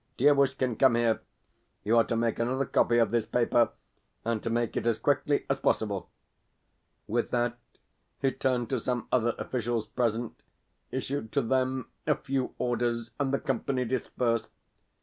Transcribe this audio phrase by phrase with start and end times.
[0.17, 1.19] Dievushkin, come here.
[1.83, 3.69] You are to make another copy of this paper,
[4.25, 6.09] and to make it as quickly as possible."
[7.05, 7.59] With that
[8.19, 10.41] he turned to some other officials present,
[10.89, 14.49] issued to them a few orders, and the company dispersed.